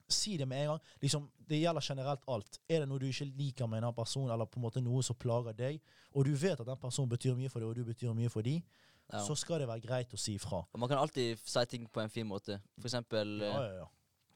[0.09, 0.81] si det med en gang.
[1.03, 2.59] Liksom, det gjelder generelt alt.
[2.69, 5.03] Er det noe du ikke liker med en annen person, eller på en måte noe
[5.03, 5.81] som plager deg,
[6.15, 8.43] og du vet at den personen betyr mye for deg, og du betyr mye for
[8.43, 8.63] dem,
[9.13, 9.19] Ja.
[9.21, 10.63] så skal det være greit å si ifra.
[10.73, 12.61] Og man kan alltid si ting på en fin måte.
[12.79, 13.87] For eksempel Ja, eh, ja, ja.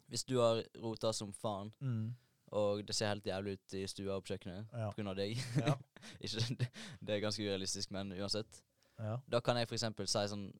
[0.09, 2.15] hvis du har rota som faen, Mm,
[2.53, 4.89] og det ser helt jævlig ut i stua og på kjøkkenet ja.
[5.11, 5.75] av deg Ja.
[6.21, 6.69] Ikke,
[7.01, 8.63] det, er ganske urealistisk, men uansett.
[8.99, 9.17] ja.
[9.29, 10.53] Da kan jeg for eksempel si sånn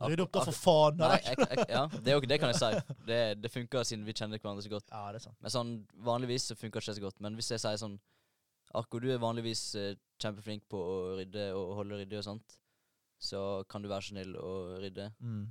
[0.00, 0.96] Rydd opp, da, for faen!
[0.98, 2.96] Nei, jeg, jeg, ja, det, jo- det kan jeg si.
[3.06, 4.88] Det, det funker siden vi kjenner hverandre så godt.
[4.90, 5.36] Ja, det er sant.
[5.44, 5.72] Men sånn
[6.08, 7.20] vanligvis så funker det ikke så godt.
[7.22, 7.98] Men hvis jeg sier sånn
[8.74, 9.90] Akko, du er vanligvis eh,
[10.22, 12.54] kjempeflink på å rydde og holde ryddig og sånt,
[13.20, 15.10] så kan du være så snill å rydde.
[15.20, 15.42] Mm.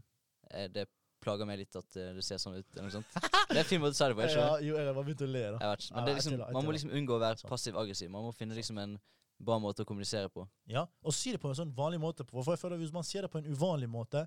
[0.57, 0.87] Eh, det
[1.21, 2.65] plager meg litt at eh, det ser sånn ut.
[2.73, 3.11] Eller noe sånt.
[3.13, 4.25] Det er en fin måte å si det på.
[4.25, 5.59] Jeg, Ja, jo, jeg bare begynt å le, da.
[5.61, 5.93] jeg vet ikke.
[5.99, 7.51] Men det er liksom, man må liksom unngå å være Sånn.
[7.53, 8.09] passiv-aggressiv.
[8.17, 8.97] Man må finne liksom en
[9.45, 10.45] bra måte å kommunisere på.
[10.69, 12.25] Ja, og si det på en sånn vanlig måte.
[12.29, 14.25] For jeg føler Hvis man sier det på en uvanlig måte,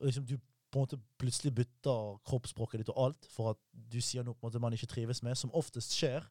[0.00, 0.36] liksom du
[0.72, 4.46] på en måte plutselig bytter kroppsspråket ditt og alt for at du sier noe på
[4.46, 6.24] en måte man ikke trives med, som oftest skjer,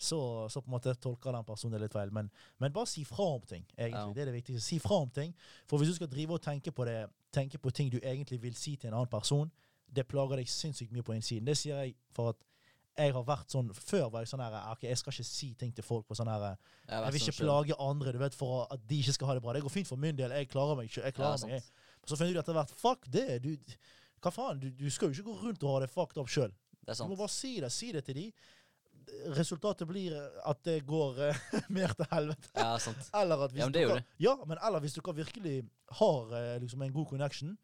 [0.00, 2.12] så, så på en måte tolker den personen det litt feil.
[2.14, 2.30] Men,
[2.62, 3.66] men bare si fra om ting.
[3.76, 3.98] egentlig.
[3.98, 4.12] Ja.
[4.14, 4.62] Det er det viktigste.
[4.64, 5.34] Si fra om ting.
[5.68, 7.02] For hvis du skal drive og tenke på det,
[7.34, 9.50] tenke på ting du egentlig vil si til en annen person,
[9.90, 11.50] det plager deg sinnssykt mye på innsiden.
[11.50, 12.40] Det sier jeg for at
[13.00, 15.72] jeg har vært sånn, Før var jeg sånn her ok, Jeg skal ikke si ting
[15.76, 16.58] til folk på sånn her Jeg,
[16.88, 17.48] jeg vil ikke sånn selv.
[17.48, 19.54] plage andre du vet, for at de ikke skal ha det bra.
[19.56, 20.30] Det går fint for min del.
[20.36, 21.04] Jeg klarer meg ikke.
[21.08, 21.72] Jeg klarer Ja, meg.
[22.06, 23.42] Så finner du etter hvert Fuck det!
[23.44, 23.50] Du,
[24.20, 24.60] hva faen?
[24.60, 26.52] Du, du skal jo ikke gå rundt og ha det fucked up sjøl.
[26.86, 27.70] Du må bare si det.
[27.72, 28.24] Si det til de.
[29.34, 30.14] Resultatet blir
[30.46, 31.40] at det går uh,
[31.76, 32.50] mer til helvete.
[32.56, 33.08] Ja, sant.
[33.16, 34.04] Eller at hvis Ja, men det gjør det.
[34.22, 35.54] ja, men eller hvis dere virkelig
[35.98, 37.56] har uh, liksom en god connection,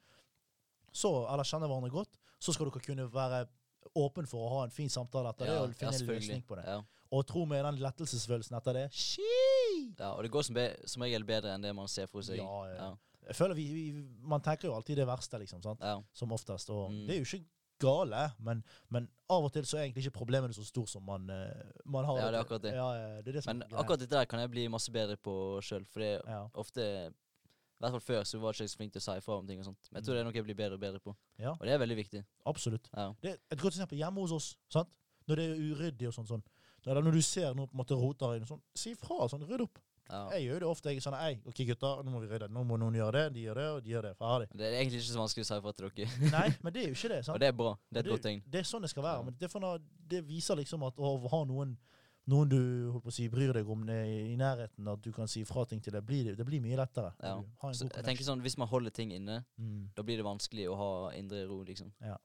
[0.97, 3.43] så, eller kjenner hverandre godt, så skal dere kunne være
[3.95, 6.43] åpen for å ha en fin samtale etter det Ja, og ja, finne en løsning
[6.47, 6.77] på det.
[7.17, 9.99] Og tro meg, den lettelsesfølelsen etter det Shit!
[9.99, 12.41] ja, og det går som, be som regel bedre enn det man ser for seg.
[12.43, 12.93] Ja.
[13.27, 13.85] Jeg føler vi, vi,
[14.23, 15.63] Man tenker jo alltid det verste, liksom.
[15.63, 15.83] sant?
[16.15, 16.71] Som oftest.
[16.71, 17.07] Og Mm.
[17.07, 17.47] det er jo ikke
[17.79, 21.29] gale, men, men av og til så er egentlig ikke problemene så store som man,
[21.31, 22.19] eh, man har.
[22.23, 22.73] Ja, det er akkurat det.
[22.75, 25.17] Ja, ja, det, er det som Men akkurat dette der kan jeg bli masse bedre
[25.21, 25.85] på sjøl.
[25.85, 26.87] For det er ofte
[27.77, 29.47] I hvert fall før så var jeg ikke så flink til å si ifra om
[29.47, 29.89] ting og sånt.
[29.91, 31.17] Men jeg tror det er noe jeg blir bedre og bedre på.
[31.39, 32.23] ja, Og det er veldig viktig.
[32.47, 32.89] absolutt.
[32.97, 33.11] Ja.
[33.23, 34.57] Det er et godt eksempel hjemme hos oss.
[34.73, 34.89] sant?
[35.29, 36.27] Når det er uryddig og sånn.
[36.27, 36.43] sånn.
[36.87, 39.27] Eller når du ser noe på en måte roter inn, sånn, si fra.
[39.29, 39.79] sånn, Rydd opp.
[40.07, 40.21] Ja.
[40.37, 40.91] Jeg gjør det ofte.
[40.93, 42.49] Jeg er sånn Ei, OK, gutter, nå må vi rydde.
[42.55, 43.25] Nå må noen gjøre det.
[43.35, 44.13] De gjør det, og de gjør det.
[44.21, 44.47] Ferdig.
[44.55, 46.31] Det er egentlig ikke så vanskelig å si ifra til dere.
[46.31, 47.19] Nei, men det er jo ikke det.
[47.27, 47.35] sant?
[47.35, 47.73] Og det er bra.
[47.91, 48.43] Det er et godt tegn.
[48.47, 49.25] Det er sånn det skal være.
[49.27, 49.73] Men det, noe,
[50.15, 51.75] det viser liksom at å ha noen,
[52.27, 52.57] noen du
[52.93, 53.97] holdt på å si, bryr deg om det
[54.33, 57.13] i nærheten, at du kan si fra ting til deg, blir, det blir mye lettere.
[57.23, 57.37] Ja.
[57.73, 59.91] Så jeg tenker sånn, Hvis man holder ting inne, Mm.
[59.95, 61.93] da blir det vanskelig å ha indre ro, liksom.
[62.01, 62.17] Ja.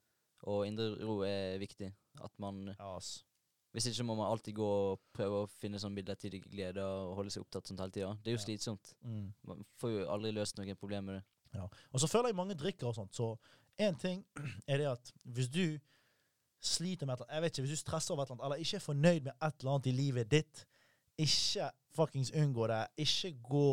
[0.44, 1.92] Og indre ro er viktig.
[2.20, 3.24] At man Ja, ass.
[3.72, 7.30] Hvis ikke må man alltid gå og prøve å finne sånn midlertidig glede og holde
[7.30, 8.18] seg opptatt sånn hele tida.
[8.22, 8.94] Det er jo slitsomt.
[9.02, 9.32] Mm.
[9.46, 11.24] Man får jo aldri løst noen problemer med det.
[11.54, 11.68] Ja.
[11.92, 13.38] Og så føler jeg mange drikker og sånt, så
[13.78, 14.24] én ting
[14.68, 15.78] er det at hvis du
[16.62, 18.46] sliter med et eller annet, jeg vet ikke, hvis du stresser over et eller annet,
[18.48, 20.64] eller ikke er fornøyd med et eller annet i livet ditt,
[21.22, 22.82] ikke fuckings unngå det.
[23.04, 23.68] Ikke gå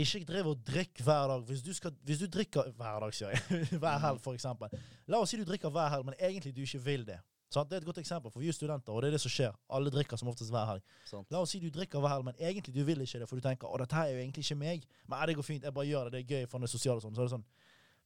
[0.00, 1.42] ikke driv og drikk hver dag.
[1.48, 4.70] Hvis du, skal, hvis du drikker hver dag, sier jeg, hver helg for eksempel.
[5.10, 7.18] La oss si du drikker hver helg, men egentlig du ikke vil det.
[7.50, 7.66] Sant?
[7.66, 9.56] Det er et godt eksempel, for vi er studenter, og det er det som skjer.
[9.74, 10.84] Alle drikker som oftest hver helg.
[11.34, 13.42] La oss si du drikker hver helg, men egentlig du vil ikke det, for du
[13.42, 14.86] tenker å, dette her er jo egentlig ikke meg.
[15.10, 17.08] Men det går fint, jeg bare gjør det, det er gøy for det sosiale og
[17.08, 17.16] sånn.
[17.16, 17.48] Så er det sånn.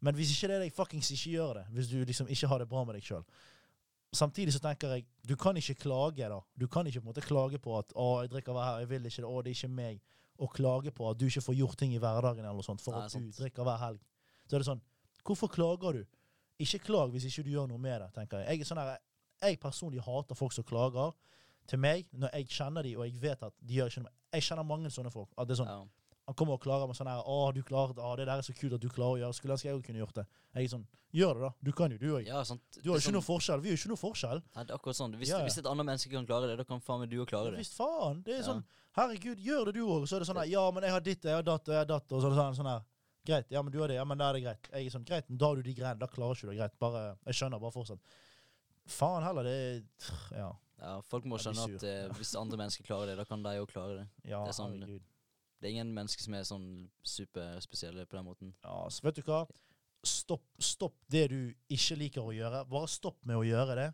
[0.04, 1.66] Men hvis ikke det er deg, fuckings ikke gjør det.
[1.76, 3.28] Hvis du liksom ikke har det bra med deg sjøl.
[4.14, 6.40] Samtidig så tenker jeg du kan ikke klage, da.
[6.58, 8.88] Du kan ikke på en måte klage på at 'Å, jeg drikker hver her, jeg
[8.88, 9.30] vil ikke det.
[9.30, 10.00] Å, det er ikke meg.'
[10.38, 12.92] Og klage på at du ikke får gjort ting i hverdagen eller noe sånt for
[12.92, 13.36] Nei, at du sant.
[13.38, 14.00] drikker hver helg.
[14.48, 14.80] Så er det sånn
[15.24, 16.04] Hvorfor klager du?
[16.60, 18.58] Ikke klag hvis ikke du gjør noe med det, tenker jeg.
[18.58, 18.98] Jeg, sånn her,
[19.40, 21.14] jeg personlig hater folk som klager
[21.66, 24.12] til meg når jeg kjenner de, og jeg vet at de gjør ikke noe.
[24.34, 25.30] Jeg kjenner mange sånne folk.
[25.38, 25.84] At det er sånn, Ja.
[26.26, 28.54] Han kommer og klager med sånn her 'Å, du klarte Å, det der er så
[28.56, 30.68] kult at du klarer å gjøre Skulle ønske jeg også kunne gjort det.' Jeg er
[30.76, 31.50] sånn Gjør det, da.
[31.62, 32.26] Du kan jo, du òg.
[32.26, 32.42] ja.
[32.42, 33.60] Du har jo ikke sånn, noe sånn- forskjell.
[33.62, 34.42] Vi har jo ikke noe forskjell.
[34.56, 35.12] Nei, det er akkurat sånn.
[35.14, 35.44] Hvis, Ja, ja.
[35.44, 37.58] hvis et annet menneske kan klare det, da kan faen meg du òg klare det.
[37.62, 38.22] Visst faen.
[38.24, 38.64] Det er sånn
[38.96, 40.08] Herregud, gjør det du òg.
[40.08, 41.78] Så er det sånn her 'Ja, men jeg har ditt, jeg har datt, og jeg
[41.78, 42.82] har datt', og så er det sånn, sånn her
[43.26, 43.94] Greit, ja, men du har det.
[43.94, 44.68] Ja, men da er det greit.
[44.72, 45.98] Jeg er sånn, greit, da har du de greiene.
[45.98, 46.58] Da klarer ikke du det.
[46.58, 46.78] Greit.
[46.78, 47.58] Bare Jeg skjønner.
[47.60, 47.98] Bare fortsett.
[48.86, 49.84] Faen heller, det
[50.32, 50.52] Ja.
[50.80, 53.68] Ja, Folk må skjønne at eh, hvis andre mennesker klarer det, da kan de òg
[53.68, 54.08] klare det.
[54.28, 55.02] ja Det er sånn- herregud.
[55.64, 56.64] Det er ingen mennesker som er sånn
[57.08, 58.50] superspesielle på den måten.
[58.60, 59.46] Ja, så vet du hva?
[60.04, 61.38] Stopp, stopp det du
[61.72, 62.58] ikke liker å gjøre.
[62.68, 63.86] Bare stopp med å gjøre det.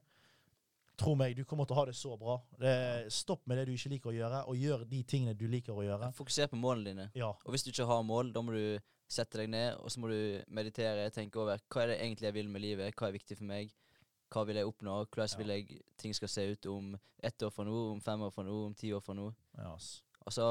[0.98, 2.34] Tro meg, du kommer til å ha det så bra.
[2.58, 2.72] Det,
[3.14, 5.84] stopp med det du ikke liker å gjøre, og gjør de tingene du liker å
[5.86, 6.10] gjøre.
[6.18, 7.06] Fokuser på målene dine.
[7.16, 7.30] Ja.
[7.46, 10.10] Og hvis du ikke har mål, da må du sette deg ned, og så må
[10.10, 10.18] du
[10.58, 13.48] meditere, tenke over hva er det egentlig jeg vil med livet, hva er viktig for
[13.48, 13.70] meg,
[14.34, 15.38] hva vil jeg oppnå, hvordan Ja.
[15.40, 18.44] vil jeg ting skal se ut om ett år fra nå, om fem år fra
[18.44, 19.30] nå, om ti år fra nå.
[19.56, 20.02] ja ass.
[20.26, 20.50] Og så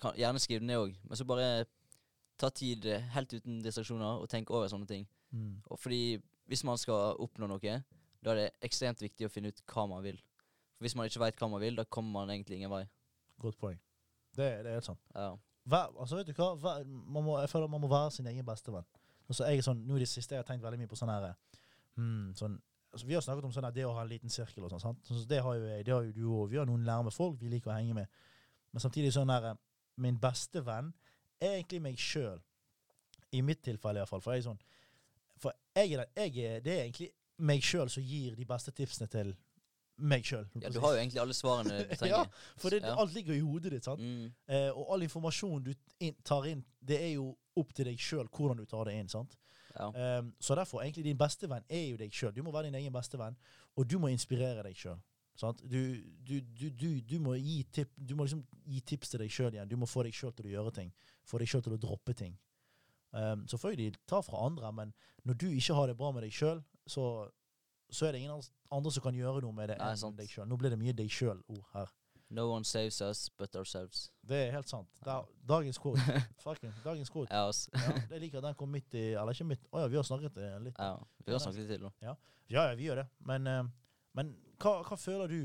[0.00, 1.48] kan, gjerne skriv det ned òg, men så bare
[2.40, 5.06] ta tid eh, helt uten distraksjoner og tenk over sånne ting.
[5.34, 5.60] Mm.
[5.70, 6.18] Og fordi
[6.50, 7.78] hvis man skal oppnå noe,
[8.24, 10.18] da er det ekstremt viktig å finne ut hva man vil.
[10.74, 12.84] For hvis man ikke veit hva man vil, da kommer man egentlig ingen vei.
[13.40, 13.80] Godt poeng.
[14.34, 15.02] Det, det er helt sant.
[15.14, 15.32] Ja.
[15.64, 16.76] Vær, altså, vet du hva?
[16.84, 18.86] Man må, jeg føler man må være sin egen bestevenn.
[19.28, 21.08] Altså, jeg er sånn, nå i det siste jeg har tenkt veldig mye på sånn
[21.08, 22.58] her mm, sånn,
[22.92, 24.82] altså, Vi har snakket om sånn her, det å ha en liten sirkel og sånn.
[24.82, 25.06] sant?
[25.08, 26.50] Så det har jo jeg, det har jo du òg.
[26.52, 28.20] Vi har noen nærme folk vi liker å henge med.
[28.74, 29.54] Men samtidig sånn her
[29.96, 30.92] Min beste venn
[31.40, 32.40] er egentlig meg sjøl.
[33.32, 34.20] I mitt tilfelle iallfall.
[34.22, 34.60] For jeg er sånn
[35.38, 38.70] For jeg er, den- jeg er, det er egentlig meg sjøl som gir de beste
[38.70, 39.34] tipsene til
[39.98, 40.46] meg sjøl.
[40.62, 42.24] ja, du har jo egentlig alle svarene du Ja.
[42.56, 42.94] For det, Ja.
[43.00, 43.84] alt ligger i hodet ditt.
[43.84, 44.00] sant?
[44.00, 47.98] Mm, Eh, og all informasjon du in, tar inn, det er jo opp til deg
[47.98, 49.08] sjøl hvordan du tar det inn.
[49.08, 49.36] sant?
[49.78, 49.90] ja.
[49.90, 52.32] Ehm, så derfor, egentlig, din beste venn er jo deg sjøl.
[52.32, 53.36] Du må være din egen beste venn,
[53.76, 54.98] og du må inspirere deg sjøl.
[55.40, 55.78] Du,
[56.22, 59.54] du, du, du, du må gi tip, du må liksom gi tips til deg sjøl
[59.56, 59.68] igjen.
[59.68, 60.92] Du må få deg sjøl til å gjøre ting.
[61.26, 62.36] Få deg sjøl til å droppe ting.
[63.14, 64.92] Um, selvfølgelig ta fra andre, men
[65.26, 67.04] når du ikke har det bra med deg sjøl, så,
[67.90, 68.40] så er det ingen
[68.74, 70.16] andre som kan gjøre noe med det Nei, enn sant.
[70.18, 70.48] deg sjøl.
[70.50, 71.92] Nå blir det mye deg sjøl-ord her.
[72.34, 74.08] No one saves us but ourselves.
[74.26, 74.88] Det er helt sant.
[75.06, 76.00] Er dagens quote.
[76.46, 77.30] Farken, dagens quote.
[77.30, 77.50] Ja,
[78.10, 80.38] det liker at den kom midt i Eller ikke midt Å ja, vi har snakket
[80.40, 80.78] eh, litt.
[80.80, 80.96] ja.
[81.26, 81.92] Vi har snakket litt til nå.
[82.02, 82.16] Ja,
[82.50, 83.06] ja, vi gjør det.
[83.28, 83.62] Men, eh,
[84.14, 85.40] men hva, hva føler du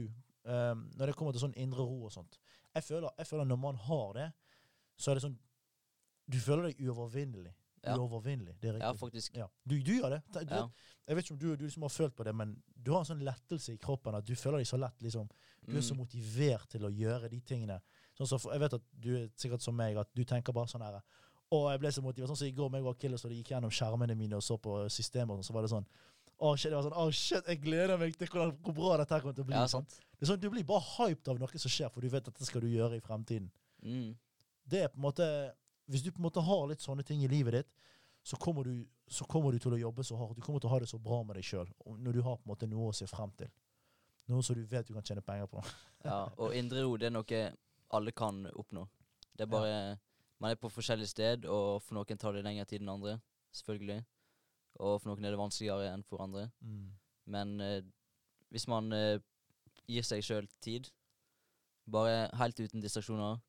[0.49, 2.37] um, når det kommer til sånn indre ro og sånt?
[2.75, 4.27] Jeg føler, jeg føler når man har det,
[4.99, 5.37] så er det sånn
[6.29, 7.55] Du føler deg uovervinnelig.
[7.81, 7.95] Ja.
[7.97, 8.53] Uovervinnelig.
[8.61, 8.99] Det er Ja, riktig.
[8.99, 9.35] faktisk.
[9.39, 9.47] Ja.
[9.65, 10.21] Du, du gjør det.
[10.35, 10.67] Du, Ja.
[11.07, 13.05] Jeg vet ikke om du, du liksom har følt på det, men du har en
[13.09, 15.01] sånn lettelse i kroppen at du føler deg så lett.
[15.01, 15.29] liksom
[15.65, 15.99] Du er så Mm.
[16.03, 17.79] motivert til å gjøre de tingene.
[18.17, 20.81] Sånn så jeg vet at du er sikkert som meg, at du tenker bare sånn
[20.85, 21.01] her
[21.51, 22.27] Å, jeg ble så motivert.
[22.29, 24.57] Sånn som i går meg og Akilles, og det gikk gjennom skjermene mine og så
[24.61, 25.85] på systemet, og så var det sånn
[26.39, 29.15] Å, shit, det var sånn, oh, shit, jeg gleder meg til hvordan, hvor bra dette
[29.15, 29.57] her kommer til å bli.
[29.57, 29.97] Ja, sant.
[30.15, 32.39] Det er sånn, Du blir bare hyped av noe som skjer, for du vet at
[32.39, 33.49] det skal du gjøre i fremtiden.
[33.83, 34.13] Mm.
[34.69, 35.25] Det er på en måte
[35.89, 37.69] Hvis du på en måte har litt sånne ting i livet ditt,
[38.21, 40.37] så kommer du, så kommer du til å jobbe så hardt.
[40.37, 42.45] Du kommer til å ha det så bra med deg sjøl når du har på
[42.45, 43.49] en måte noe å se frem til.
[44.29, 45.63] Noe som du vet du kan tjene penger på.
[46.05, 47.39] Ja, og indre ro det er noe
[47.97, 48.85] alle kan oppnå.
[49.33, 49.73] Det er bare
[50.39, 53.17] Man er på forskjellig sted, og for noen tar det lengre tid enn andre.
[53.51, 53.97] Selvfølgelig.
[54.79, 56.45] Og for noen er det vanskeligere enn for andre.
[56.61, 56.85] Mm.
[57.33, 57.81] Men eh,
[58.53, 59.19] hvis man eh,
[59.89, 60.89] gir seg sjøl tid,
[61.89, 63.39] bare helt uten distraksjoner,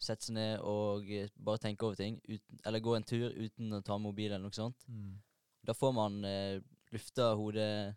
[0.00, 3.72] sette seg ned og eh, bare tenke over ting, uten, eller gå en tur uten
[3.78, 5.14] å ta mobil eller noe sånt, Mm.
[5.64, 6.60] da får man eh,
[6.92, 7.94] lufta hodet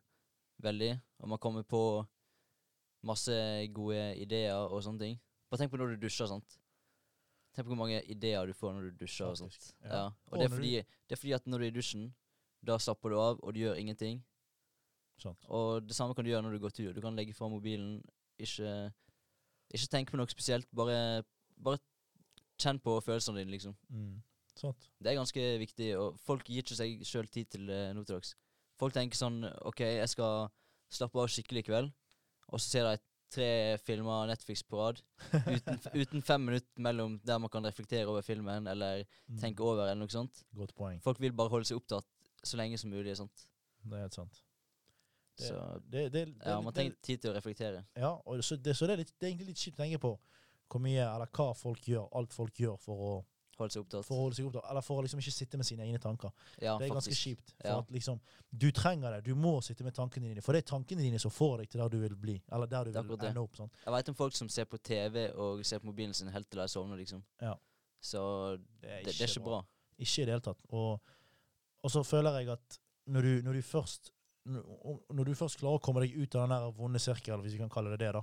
[0.64, 1.82] veldig, og man kommer på
[3.08, 3.34] masse
[3.74, 5.20] gode ideer og sånne ting.
[5.50, 6.58] Bare tenk på når du dusjer, sant.
[7.56, 9.74] Tenk på hvor mange ideer du får når du dusjer og sånt.
[9.84, 9.92] ja.
[9.94, 10.06] Ja.
[10.32, 10.72] Og det er, fordi,
[11.08, 12.08] det er fordi at når du er i dusjen,
[12.68, 14.22] da slapper du av, og du gjør ingenting.
[15.22, 15.48] Sånt.
[15.50, 16.94] Og det samme kan du gjøre når du går tur.
[16.94, 17.98] Du kan legge fra mobilen,
[18.38, 18.74] ikke,
[19.74, 21.24] ikke tenke på noe spesielt, bare,
[21.58, 21.80] bare
[22.62, 23.76] kjenn på følelsene dine, liksom.
[23.90, 24.16] Mm.
[25.02, 28.18] Det er ganske viktig, og folk gir ikke seg sjøl tid til det nå til
[28.18, 28.32] dags.
[28.78, 30.48] Folk tenker sånn OK, jeg skal
[30.94, 31.92] slappe av skikkelig i kveld,
[32.48, 32.96] og så ser de
[33.34, 33.48] tre
[33.84, 35.02] filmer Netflix på rad
[35.34, 39.42] uten, uten fem minutter mellom der man kan reflektere over filmen eller Mm.
[39.42, 40.46] tenke over eller noe sånt.
[40.56, 41.02] Godt poeng.
[41.04, 42.06] Folk vil bare holde seg opptatt
[42.48, 43.16] så lenge som mulig.
[43.20, 43.48] Sant?
[43.84, 44.44] Det er helt sant.
[45.38, 47.84] Det, Så det, det, ja, man trenger tid til å reflektere.
[47.96, 50.00] ja, og så, det, så det, er litt, det er egentlig litt kjipt å tenke
[50.02, 50.16] på
[50.68, 53.18] hvor mye, eller hva folk gjør, alt folk gjør for å
[53.58, 54.06] Holde seg opptatt.
[54.06, 56.30] For å holde seg opptatt, eller for å liksom ikke sitte med sine egne tanker.
[56.62, 57.24] Ja, det er ganske faktisk.
[57.26, 57.54] kjipt.
[57.58, 57.78] For Ja.
[57.80, 58.20] at liksom,
[58.54, 59.24] Du trenger det.
[59.26, 60.44] Du må sitte med tankene dine.
[60.46, 62.36] For det er tankene dine som får deg til der du vil bli.
[62.54, 63.56] Eller der du vil ende opp.
[63.58, 63.74] sant?
[63.84, 66.62] Jeg veit om folk som ser på TV og ser på mobilen sin helt til
[66.62, 67.24] de sovner, liksom.
[67.42, 67.56] Ja.
[68.00, 69.64] Så Det er det, det er ikke bra.
[69.98, 70.62] Ikke i det hele tatt.
[70.70, 71.02] Og,
[71.88, 74.12] og så føler jeg at når du, når du først
[74.48, 77.60] når du først klarer å komme deg ut av den der vonde sirkelen, hvis vi
[77.60, 78.22] kan kalle det det, da,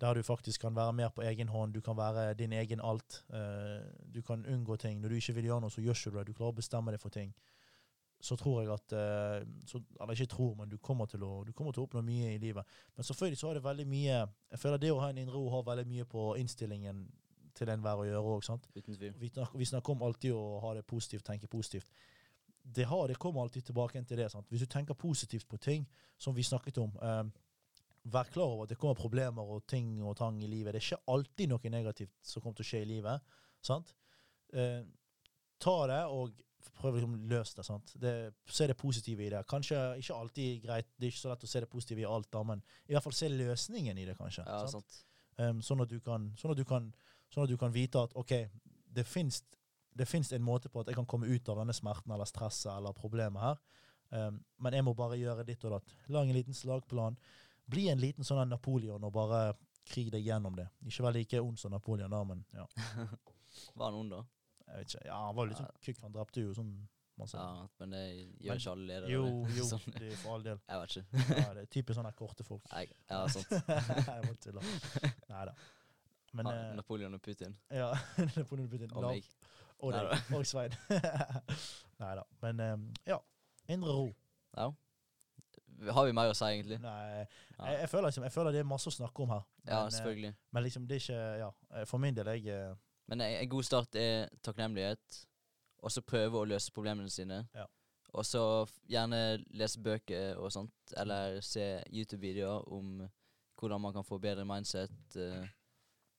[0.00, 3.20] der du faktisk kan være mer på egen hånd, du kan være din egen alt,
[3.34, 5.00] eh, du kan unngå ting.
[5.00, 6.26] Når du ikke vil gjøre noe, så gjør ikke du det.
[6.26, 7.34] Du klarer å bestemme deg for ting.
[8.20, 11.72] Så tror jeg at eh, så, Eller ikke tror, men du kommer, å, du kommer
[11.72, 12.66] til å oppnå mye i livet.
[12.96, 14.16] Men selvfølgelig så har det veldig mye
[14.50, 17.06] Jeg føler det å ha en indre ro har veldig mye på innstillingen
[17.56, 18.66] til enhver å gjøre òg.
[18.74, 21.88] Vi vi snakker om alltid å ha det positivt, tenke positivt.
[22.74, 24.30] Det, har, det kommer alltid tilbake til det.
[24.32, 24.48] Sant?
[24.48, 25.86] Hvis du tenker positivt på ting,
[26.18, 27.24] som vi snakket om eh,
[28.10, 30.72] Vær klar over at det kommer problemer og ting og tang i livet.
[30.72, 33.34] Det er ikke alltid noe negativt som kommer til å skje i livet.
[33.60, 33.92] Sant?
[34.56, 34.80] Eh,
[35.60, 36.38] ta det og
[36.80, 37.66] prøv liksom å løse det.
[37.66, 37.92] Sant?
[38.00, 38.14] det.
[38.48, 39.42] Se det positive i det.
[39.50, 42.30] Kanskje ikke alltid greit, det er ikke så lett å se det positive i alt,
[42.32, 44.46] da, men i hvert fall se løsningen i det, kanskje.
[44.48, 44.88] Ja, sant?
[44.88, 45.06] sant.
[45.40, 46.90] Um, sånn, at du kan, sånn, at du kan,
[47.32, 48.34] sånn at du kan vite at OK,
[48.96, 49.42] det fins
[49.96, 52.70] det finnes en måte på at jeg kan komme ut av denne smerten eller stresset
[52.76, 53.58] eller problemet her.
[54.10, 55.92] Um, men jeg må bare gjøre ditt og datt.
[56.10, 57.16] Lag en liten slagplan.
[57.70, 59.52] Bli en liten sånn Napoleon og bare
[59.90, 60.68] krig deg gjennom det.
[60.86, 62.66] Ikke vel like ond som Napoleon, da, men ja.
[63.74, 64.22] Var han ond, da?
[64.70, 65.04] Jeg vet ikke.
[65.08, 66.00] Ja, han var litt sånn kukk.
[66.06, 66.72] Han drepte jo sånn
[67.18, 67.36] masse.
[67.38, 69.10] Ja, men det Men- gjør ikke alle ledere.
[69.10, 69.24] Jo,
[69.56, 69.94] jo, Sånn.
[69.98, 70.60] det er for all del.
[70.70, 71.24] Jeg vet ikke.
[71.40, 72.66] Ja, det er typisk sånne korte folk.
[72.70, 73.50] Jeg, ja, sant.
[73.50, 74.62] jeg må tulle.
[75.30, 75.54] Nei da.
[76.38, 77.56] Men eh, Napoleon og Putin.
[77.74, 77.90] ja,
[78.36, 78.92] Napoleon og Putin.
[78.94, 79.26] Og meg.
[79.82, 80.12] Og deg.
[80.36, 80.74] Og Svein.
[82.00, 82.24] Nei da.
[82.42, 82.76] Men eh,
[83.12, 83.18] ja.
[83.70, 84.06] Indre ro.
[84.56, 84.70] Ja.
[85.94, 86.76] Har vi mer å si, egentlig?
[86.82, 87.26] Nei, jeg,
[87.80, 89.44] jeg, føler liksom, jeg føler det er masse å snakke om her.
[89.64, 90.32] ja Men, ja, selvfølgelig.
[90.52, 91.50] Men liksom, det er ikke Ja.
[91.74, 92.74] eh, For min del, jeg eh,
[93.08, 95.20] Men en en god start er takknemlighet,
[95.80, 97.40] og så prøve å løse problemene sine.
[97.56, 97.64] Ja.
[98.12, 98.42] Og så
[98.90, 103.08] gjerne lese bøker og sånt, eller se YouTube-videoer om
[103.60, 104.90] hvordan man kan få bedre mindset.
[105.16, 105.46] Uh,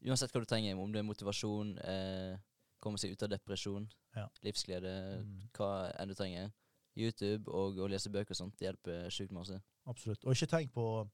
[0.07, 2.37] uansett hva du trenger, om det er motivasjon, eh,
[2.81, 4.27] komme seg ut av depresjon, Ja.
[4.43, 6.51] livsglede, mm, hva enn du trenger.
[6.97, 9.61] YouTube og å lese bøker og sånt det hjelper sjukt masse.
[9.87, 10.25] Absolutt.
[10.25, 11.09] Og ikke tenk på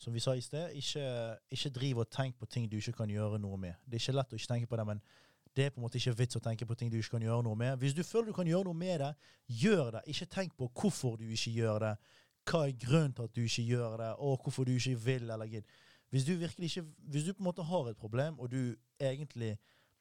[0.00, 1.02] som vi sa i sted, ikke,
[1.52, 3.74] ikke driv og tenk på ting du ikke kan gjøre noe med.
[3.84, 5.02] Det er ikke lett å ikke tenke på det, men
[5.56, 7.44] det er på en måte ikke vits å tenke på ting du ikke kan gjøre
[7.44, 7.78] noe med.
[7.82, 9.10] Hvis du føler du kan gjøre noe med det,
[9.60, 10.02] gjør det.
[10.06, 11.92] Ikke tenk på hvorfor du ikke gjør det.
[12.48, 15.46] Hva er grunnen til at du ikke gjør det, og hvorfor du ikke vil eller
[15.46, 15.66] gidder.
[16.10, 19.58] Hvis du virkelig ikke Hvis du på en måte har et problem, og du egentlig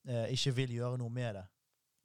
[0.09, 1.45] eh, ikke vil gjøre noe med det,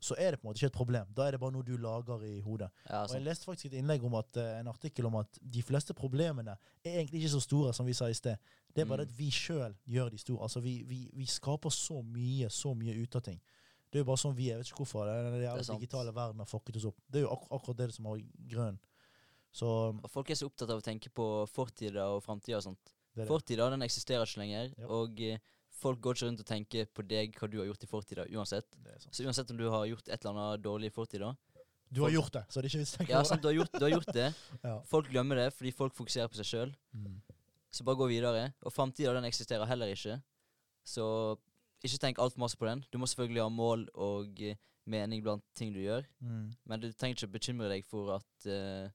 [0.05, 1.07] så er det på en måte ikke et problem.
[1.17, 2.69] Da er det bare noe du lager i hodet.
[2.91, 5.63] Ja, Og jeg leste faktisk et innlegg om at, eh, en artikkel om at de
[5.65, 8.37] fleste problemene er egentlig ikke så store som vi sa i sted.
[8.75, 9.09] Det er bare Mm.
[9.09, 10.43] at vi sjøl gjør de store.
[10.43, 13.41] Altså vi, vi, vi skaper så mye, så mye ut av ting.
[13.91, 14.57] Det er jo bare sånn vi er.
[14.57, 15.07] Jeg vet ikke hvorfor.
[15.07, 16.97] Den digitale verden har fucket oss opp.
[17.09, 18.19] Det er jo ak akkurat det som har
[18.51, 18.79] grønn.
[19.55, 19.67] Så
[20.03, 22.93] Og folk er så opptatt av å tenke på fortida og framtida og sånt.
[23.15, 24.87] Fortida den eksisterer ikke lenger, Ja.
[24.89, 25.39] og eh,
[25.77, 28.67] folk går ikke rundt og tenker på deg, hva du har gjort i fortida, uansett.
[28.85, 28.95] Det.
[29.11, 31.33] Så uansett om du har gjort et eller annet dårlig i fortida
[31.91, 33.43] Du har folk- gjort det, så det er ikke vits å tenke Ja, på sant,
[33.43, 34.29] du har gjort, du har gjort det.
[34.65, 34.77] Ja.
[34.91, 36.75] Folk glemmer det fordi folk fokuserer på seg sjøl.
[36.95, 37.21] Mm.
[37.75, 38.53] Så bare gå videre.
[38.63, 40.21] Og framtida den eksisterer heller ikke.
[40.87, 41.05] Så
[41.85, 42.85] ikke tenk altfor masse på den.
[42.91, 44.57] Du må selvfølgelig ha mål og eh,
[44.87, 46.53] mening blant ting du gjør, Mm.
[46.67, 48.89] men du trenger ikke bekymre deg for at eh,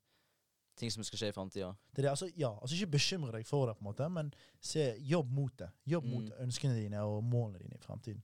[0.79, 1.73] ting som skal skje i framtida.
[2.09, 5.53] Altså, ja, altså Ikke bekymre deg for det, på en måte, men se, jobb mot
[5.59, 5.69] det.
[5.91, 6.43] Jobb mot Mm.
[6.47, 8.23] ønskene dine og målene dine i fremtiden.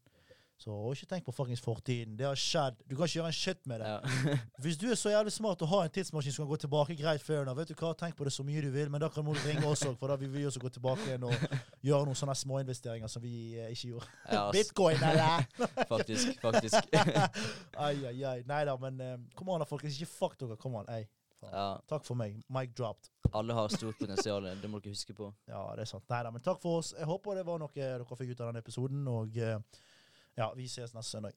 [0.57, 2.13] Så ikke tenk på fuckings fortiden.
[2.15, 2.77] Det har skjedd.
[2.87, 3.89] Du kan ikke gjøre en shit med det.
[3.91, 3.99] Ja.
[4.63, 7.21] Hvis du er så jævlig smart og har en tidsmaskin som kan gå tilbake, greit,
[7.21, 7.57] fair enough.
[7.59, 9.67] Vet du hva, Tenk på det så mye du vil, men da kan du ringe
[9.67, 11.35] oss òg, for da vil vi også gå tilbake igjen og
[11.83, 14.07] gjøre noen sånne småinvesteringer som vi eh, ikke gjorde.
[14.37, 15.43] ja, Bitcoin, eller?
[15.91, 16.39] faktisk.
[16.39, 16.95] Faktisk.
[17.75, 18.39] ai, ai, ai.
[18.47, 19.99] Nei da, men eh, kom an da, folkens.
[19.99, 20.55] Ikke fuck dere.
[20.55, 20.87] Kom an.
[20.95, 21.03] Ei.
[21.45, 21.55] Faen.
[21.59, 22.35] ja, Takk for meg.
[22.49, 23.11] Mic dropped.
[23.35, 25.31] alle har stort potensial, det må dere huske på.
[25.47, 26.05] Ja, det er sant.
[26.09, 26.93] Nei da, men takk for oss.
[26.97, 29.59] Jeg håper det var noe dere fikk ut av denne episoden, og eh,
[30.37, 31.35] ja, vi ses neste søndag.